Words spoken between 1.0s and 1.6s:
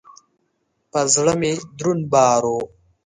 زړه مي